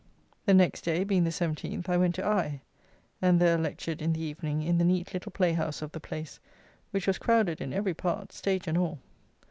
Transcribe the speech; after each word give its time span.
The 0.47 0.55
next 0.55 0.81
day, 0.81 1.03
being 1.03 1.25
the 1.25 1.29
17th, 1.29 1.87
I 1.87 1.95
went 1.95 2.15
to 2.15 2.25
Eye, 2.25 2.61
and 3.21 3.39
there 3.39 3.55
lectured 3.55 4.01
in 4.01 4.13
the 4.13 4.19
evening 4.21 4.63
in 4.63 4.79
the 4.79 4.83
neat 4.83 5.13
little 5.13 5.31
playhouse 5.31 5.83
of 5.83 5.91
the 5.91 5.99
place, 5.99 6.39
which 6.89 7.05
was 7.05 7.19
crowded 7.19 7.61
in 7.61 7.71
every 7.71 7.93
part, 7.93 8.31
stage 8.31 8.67
and 8.67 8.79
all. 8.79 8.97